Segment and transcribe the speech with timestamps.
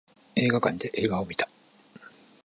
[0.35, 1.47] 映画館で映画を見た